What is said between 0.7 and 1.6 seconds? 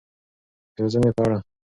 د روزنې په اړه.